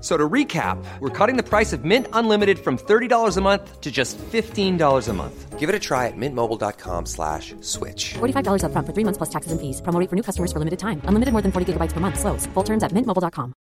So 0.00 0.16
to 0.16 0.28
recap, 0.28 0.82
we're 1.00 1.10
cutting 1.10 1.36
the 1.36 1.42
price 1.42 1.74
of 1.74 1.84
Mint 1.84 2.06
Unlimited 2.14 2.58
from 2.58 2.78
$30 2.78 3.36
a 3.36 3.40
month 3.42 3.80
to 3.82 3.90
just 3.90 4.16
$15 4.32 5.08
a 5.08 5.12
month. 5.12 5.58
Give 5.58 5.68
it 5.68 5.74
a 5.74 5.78
try 5.78 6.06
at 6.06 6.16
mintmobile.com 6.16 7.04
slash 7.04 7.54
switch. 7.60 8.14
$45 8.14 8.64
upfront 8.64 8.86
for 8.86 8.94
three 8.94 9.04
months 9.04 9.18
plus 9.18 9.28
taxes 9.28 9.52
and 9.52 9.60
fees. 9.60 9.82
Promo 9.82 10.08
for 10.08 10.16
new 10.16 10.22
customers 10.22 10.52
for 10.52 10.58
limited 10.58 10.78
time. 10.78 11.02
Unlimited 11.04 11.32
more 11.32 11.42
than 11.42 11.52
40 11.52 11.74
gigabytes 11.74 11.92
per 11.92 12.00
month. 12.00 12.18
Slows. 12.18 12.46
Full 12.54 12.64
terms 12.64 12.82
at 12.82 12.92
mintmobile.com. 12.92 13.52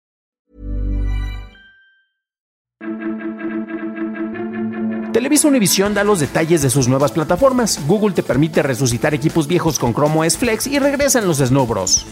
Televisa 5.13 5.49
Univision 5.49 5.95
da 5.95 6.05
los 6.05 6.21
detalles 6.21 6.63
de 6.63 6.71
sus 6.71 6.87
nuevas 6.87 7.11
plataformas. 7.11 7.81
Google 7.89 8.15
te 8.15 8.23
permite 8.23 8.63
resucitar 8.63 9.15
equipos 9.15 9.49
viejos 9.49 9.79
con 9.81 9.93
Chrome 9.93 10.25
OS 10.25 10.37
Flex 10.37 10.69
y 10.69 10.79
regresan 10.79 11.27
los 11.27 11.39
Snow 11.39 11.67
Bros. 11.67 12.07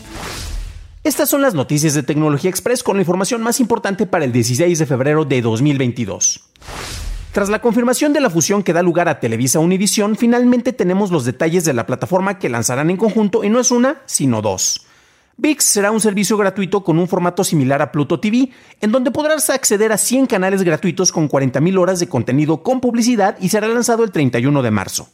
Estas 1.06 1.28
son 1.28 1.40
las 1.40 1.54
noticias 1.54 1.94
de 1.94 2.02
Tecnología 2.02 2.50
Express 2.50 2.82
con 2.82 2.96
la 2.96 3.02
información 3.02 3.40
más 3.40 3.60
importante 3.60 4.06
para 4.06 4.24
el 4.24 4.32
16 4.32 4.76
de 4.76 4.86
febrero 4.86 5.24
de 5.24 5.40
2022. 5.40 6.40
Tras 7.30 7.48
la 7.48 7.60
confirmación 7.60 8.12
de 8.12 8.20
la 8.20 8.28
fusión 8.28 8.64
que 8.64 8.72
da 8.72 8.82
lugar 8.82 9.08
a 9.08 9.20
Televisa 9.20 9.60
Univision, 9.60 10.16
finalmente 10.16 10.72
tenemos 10.72 11.12
los 11.12 11.24
detalles 11.24 11.64
de 11.64 11.74
la 11.74 11.86
plataforma 11.86 12.40
que 12.40 12.48
lanzarán 12.48 12.90
en 12.90 12.96
conjunto 12.96 13.44
y 13.44 13.50
no 13.50 13.60
es 13.60 13.70
una, 13.70 14.02
sino 14.06 14.42
dos. 14.42 14.84
VIX 15.36 15.64
será 15.64 15.92
un 15.92 16.00
servicio 16.00 16.36
gratuito 16.36 16.82
con 16.82 16.98
un 16.98 17.06
formato 17.06 17.44
similar 17.44 17.82
a 17.82 17.92
Pluto 17.92 18.18
TV, 18.18 18.50
en 18.80 18.90
donde 18.90 19.12
podrás 19.12 19.48
acceder 19.48 19.92
a 19.92 19.98
100 19.98 20.26
canales 20.26 20.64
gratuitos 20.64 21.12
con 21.12 21.28
40.000 21.28 21.78
horas 21.78 22.00
de 22.00 22.08
contenido 22.08 22.64
con 22.64 22.80
publicidad 22.80 23.36
y 23.40 23.50
será 23.50 23.68
lanzado 23.68 24.02
el 24.02 24.10
31 24.10 24.60
de 24.60 24.70
marzo. 24.72 25.08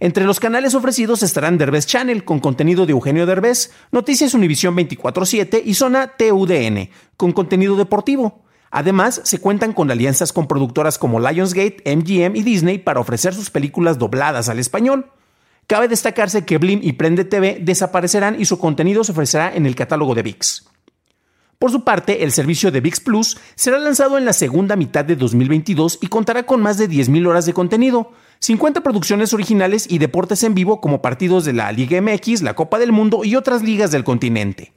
Entre 0.00 0.24
los 0.24 0.38
canales 0.38 0.74
ofrecidos 0.74 1.22
estarán 1.22 1.58
Derbez 1.58 1.86
Channel, 1.86 2.24
con 2.24 2.38
contenido 2.38 2.86
de 2.86 2.92
Eugenio 2.92 3.26
Derbez, 3.26 3.72
Noticias 3.90 4.32
Univisión 4.32 4.76
24-7 4.76 5.62
y 5.64 5.74
Zona 5.74 6.12
TUDN, 6.16 6.90
con 7.16 7.32
contenido 7.32 7.76
deportivo. 7.76 8.44
Además, 8.70 9.20
se 9.24 9.40
cuentan 9.40 9.72
con 9.72 9.90
alianzas 9.90 10.32
con 10.32 10.46
productoras 10.46 10.98
como 10.98 11.18
Lionsgate, 11.18 11.82
MGM 11.84 12.36
y 12.36 12.42
Disney 12.42 12.78
para 12.78 13.00
ofrecer 13.00 13.34
sus 13.34 13.50
películas 13.50 13.98
dobladas 13.98 14.48
al 14.48 14.58
español. 14.58 15.10
Cabe 15.66 15.88
destacarse 15.88 16.44
que 16.44 16.58
Blim 16.58 16.80
y 16.82 16.92
Prende 16.92 17.24
TV 17.24 17.58
desaparecerán 17.60 18.40
y 18.40 18.44
su 18.44 18.58
contenido 18.58 19.04
se 19.04 19.12
ofrecerá 19.12 19.54
en 19.54 19.66
el 19.66 19.74
catálogo 19.74 20.14
de 20.14 20.22
VIX. 20.22 20.66
Por 21.58 21.72
su 21.72 21.82
parte, 21.82 22.22
el 22.22 22.30
servicio 22.30 22.70
de 22.70 22.80
VIX 22.80 23.00
Plus 23.00 23.36
será 23.56 23.80
lanzado 23.80 24.16
en 24.16 24.24
la 24.24 24.32
segunda 24.32 24.76
mitad 24.76 25.04
de 25.04 25.16
2022 25.16 25.98
y 26.00 26.06
contará 26.06 26.46
con 26.46 26.62
más 26.62 26.78
de 26.78 26.88
10.000 26.88 27.26
horas 27.26 27.46
de 27.46 27.52
contenido, 27.52 28.12
50 28.38 28.80
producciones 28.84 29.32
originales 29.32 29.84
y 29.90 29.98
deportes 29.98 30.44
en 30.44 30.54
vivo 30.54 30.80
como 30.80 31.02
partidos 31.02 31.44
de 31.44 31.54
la 31.54 31.72
Liga 31.72 32.00
MX, 32.00 32.42
la 32.42 32.54
Copa 32.54 32.78
del 32.78 32.92
Mundo 32.92 33.24
y 33.24 33.34
otras 33.34 33.64
ligas 33.64 33.90
del 33.90 34.04
continente. 34.04 34.72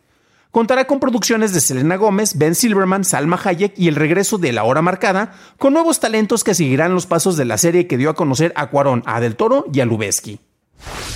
Contará 0.49 0.85
con 0.85 0.99
producciones 0.99 1.53
de 1.53 1.61
Selena 1.61 1.97
Gómez, 1.97 2.35
Ben 2.39 2.55
Silverman, 2.55 3.05
Salma 3.05 3.39
Hayek 3.41 3.77
y 3.77 3.87
el 3.87 3.95
regreso 3.95 4.39
de 4.39 4.51
La 4.51 4.63
Hora 4.63 4.81
Marcada, 4.81 5.33
con 5.59 5.73
nuevos 5.73 5.99
talentos 5.99 6.43
que 6.43 6.55
seguirán 6.55 6.95
los 6.95 7.05
pasos 7.05 7.37
de 7.37 7.45
la 7.45 7.59
serie 7.59 7.85
que 7.85 7.97
dio 7.97 8.09
a 8.09 8.15
conocer 8.15 8.53
a 8.55 8.71
Cuarón, 8.71 9.03
a 9.05 9.21
Del 9.21 9.35
Toro 9.35 9.65
y 9.71 9.81
a 9.81 9.85
Lubeski. 9.85 10.39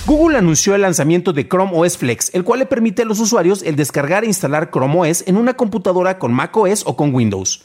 Google 0.06 0.38
anunció 0.38 0.76
el 0.76 0.82
lanzamiento 0.82 1.32
de 1.32 1.48
Chrome 1.48 1.72
OS 1.74 1.98
Flex, 1.98 2.32
el 2.32 2.44
cual 2.44 2.60
le 2.60 2.66
permite 2.66 3.02
a 3.02 3.04
los 3.04 3.18
usuarios 3.18 3.64
el 3.64 3.74
descargar 3.74 4.22
e 4.22 4.28
instalar 4.28 4.70
Chrome 4.70 5.00
OS 5.00 5.24
en 5.26 5.36
una 5.36 5.54
computadora 5.54 6.20
con 6.20 6.32
macOS 6.32 6.84
o 6.86 6.96
con 6.96 7.12
Windows. 7.12 7.64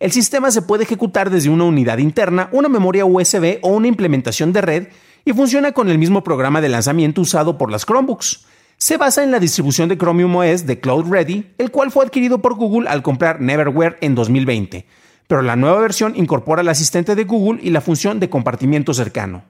El 0.00 0.10
sistema 0.10 0.50
se 0.50 0.62
puede 0.62 0.84
ejecutar 0.84 1.28
desde 1.28 1.50
una 1.50 1.64
unidad 1.64 1.98
interna, 1.98 2.48
una 2.52 2.70
memoria 2.70 3.04
USB 3.04 3.58
o 3.60 3.68
una 3.68 3.88
implementación 3.88 4.54
de 4.54 4.62
red 4.62 4.86
y 5.26 5.34
funciona 5.34 5.72
con 5.72 5.90
el 5.90 5.98
mismo 5.98 6.24
programa 6.24 6.62
de 6.62 6.70
lanzamiento 6.70 7.20
usado 7.20 7.58
por 7.58 7.70
las 7.70 7.84
Chromebooks. 7.84 8.46
Se 8.78 8.96
basa 8.96 9.22
en 9.22 9.30
la 9.30 9.38
distribución 9.38 9.90
de 9.90 9.98
Chromium 9.98 10.34
OS 10.34 10.64
de 10.64 10.80
Cloud 10.80 11.12
Ready, 11.12 11.52
el 11.58 11.70
cual 11.70 11.90
fue 11.90 12.06
adquirido 12.06 12.40
por 12.40 12.54
Google 12.54 12.88
al 12.88 13.02
comprar 13.02 13.42
Neverware 13.42 13.98
en 14.00 14.14
2020, 14.14 14.86
pero 15.26 15.42
la 15.42 15.56
nueva 15.56 15.82
versión 15.82 16.16
incorpora 16.16 16.62
el 16.62 16.70
asistente 16.70 17.14
de 17.14 17.24
Google 17.24 17.60
y 17.62 17.68
la 17.68 17.82
función 17.82 18.18
de 18.18 18.30
compartimiento 18.30 18.94
cercano. 18.94 19.42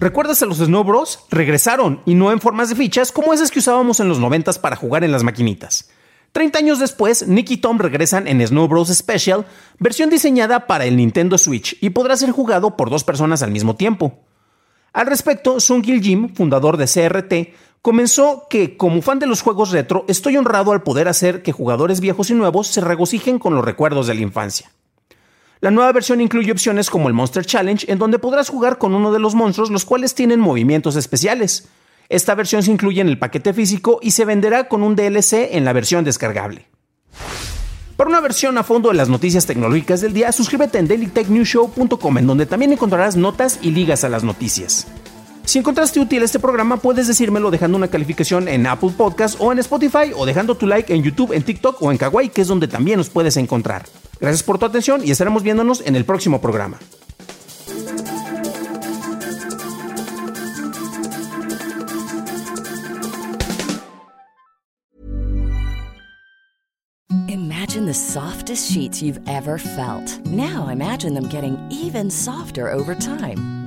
¿Recuerdas 0.00 0.40
a 0.42 0.46
los 0.46 0.58
Snow 0.58 0.84
Bros? 0.84 1.24
Regresaron, 1.28 2.02
y 2.06 2.14
no 2.14 2.30
en 2.30 2.40
formas 2.40 2.68
de 2.68 2.76
fichas 2.76 3.10
como 3.10 3.34
esas 3.34 3.50
que 3.50 3.58
usábamos 3.58 3.98
en 3.98 4.08
los 4.08 4.20
90 4.20 4.52
para 4.60 4.76
jugar 4.76 5.02
en 5.02 5.10
las 5.10 5.24
maquinitas. 5.24 5.90
30 6.30 6.56
años 6.56 6.78
después, 6.78 7.26
Nick 7.26 7.50
y 7.50 7.56
Tom 7.56 7.78
regresan 7.78 8.28
en 8.28 8.46
Snow 8.46 8.68
Bros. 8.68 8.94
Special, 8.94 9.44
versión 9.80 10.08
diseñada 10.08 10.68
para 10.68 10.84
el 10.84 10.96
Nintendo 10.96 11.36
Switch 11.36 11.76
y 11.80 11.90
podrá 11.90 12.16
ser 12.16 12.30
jugado 12.30 12.76
por 12.76 12.90
dos 12.90 13.02
personas 13.02 13.42
al 13.42 13.50
mismo 13.50 13.74
tiempo. 13.74 14.20
Al 14.92 15.08
respecto, 15.08 15.58
Sungil 15.58 16.00
Jim, 16.00 16.32
fundador 16.32 16.76
de 16.76 16.86
CRT, 16.86 17.56
comenzó 17.82 18.46
que, 18.48 18.76
como 18.76 19.02
fan 19.02 19.18
de 19.18 19.26
los 19.26 19.42
juegos 19.42 19.72
retro, 19.72 20.04
estoy 20.06 20.36
honrado 20.36 20.70
al 20.70 20.84
poder 20.84 21.08
hacer 21.08 21.42
que 21.42 21.50
jugadores 21.50 21.98
viejos 21.98 22.30
y 22.30 22.34
nuevos 22.34 22.68
se 22.68 22.82
regocijen 22.82 23.40
con 23.40 23.56
los 23.56 23.64
recuerdos 23.64 24.06
de 24.06 24.14
la 24.14 24.20
infancia. 24.20 24.70
La 25.60 25.70
nueva 25.70 25.92
versión 25.92 26.20
incluye 26.20 26.52
opciones 26.52 26.88
como 26.88 27.08
el 27.08 27.14
Monster 27.14 27.44
Challenge, 27.44 27.90
en 27.90 27.98
donde 27.98 28.18
podrás 28.20 28.48
jugar 28.48 28.78
con 28.78 28.94
uno 28.94 29.12
de 29.12 29.18
los 29.18 29.34
monstruos, 29.34 29.70
los 29.70 29.84
cuales 29.84 30.14
tienen 30.14 30.38
movimientos 30.38 30.94
especiales. 30.94 31.68
Esta 32.08 32.34
versión 32.34 32.62
se 32.62 32.70
incluye 32.70 33.00
en 33.00 33.08
el 33.08 33.18
paquete 33.18 33.52
físico 33.52 33.98
y 34.00 34.12
se 34.12 34.24
venderá 34.24 34.68
con 34.68 34.82
un 34.82 34.94
DLC 34.94 35.48
en 35.52 35.64
la 35.64 35.72
versión 35.72 36.04
descargable. 36.04 36.66
Para 37.96 38.10
una 38.10 38.20
versión 38.20 38.56
a 38.56 38.62
fondo 38.62 38.90
de 38.90 38.94
las 38.94 39.08
noticias 39.08 39.46
tecnológicas 39.46 40.00
del 40.00 40.12
día, 40.12 40.30
suscríbete 40.30 40.78
en 40.78 40.86
dailytechnewshow.com 40.86 42.18
en 42.18 42.26
donde 42.28 42.46
también 42.46 42.72
encontrarás 42.72 43.16
notas 43.16 43.58
y 43.60 43.72
ligas 43.72 44.04
a 44.04 44.08
las 44.08 44.22
noticias. 44.22 44.86
Si 45.44 45.58
encontraste 45.58 45.98
útil 45.98 46.22
este 46.22 46.38
programa, 46.38 46.76
puedes 46.76 47.08
decírmelo 47.08 47.50
dejando 47.50 47.76
una 47.76 47.88
calificación 47.88 48.46
en 48.46 48.66
Apple 48.68 48.92
Podcast 48.96 49.40
o 49.40 49.50
en 49.50 49.58
Spotify 49.58 50.12
o 50.14 50.24
dejando 50.26 50.56
tu 50.56 50.66
like 50.68 50.94
en 50.94 51.02
YouTube, 51.02 51.32
en 51.32 51.42
TikTok 51.42 51.82
o 51.82 51.90
en 51.90 51.98
Kawaii, 51.98 52.28
que 52.28 52.42
es 52.42 52.48
donde 52.48 52.68
también 52.68 52.98
nos 52.98 53.08
puedes 53.08 53.36
encontrar. 53.36 53.86
Gracias 54.20 54.42
por 54.42 54.58
tu 54.58 54.66
atención 54.66 55.02
y 55.04 55.10
estaremos 55.10 55.42
viéndonos 55.42 55.82
en 55.86 55.96
el 55.96 56.04
próximo 56.04 56.40
programa. 56.40 56.78
Imagine 67.28 67.86
the 67.86 67.94
softest 67.94 68.72
sheets 68.72 69.02
you've 69.02 69.20
ever 69.28 69.58
felt. 69.58 70.26
Now 70.26 70.68
imagine 70.68 71.14
them 71.14 71.28
getting 71.28 71.56
even 71.70 72.10
softer 72.10 72.72
over 72.72 72.94
time. 72.94 73.57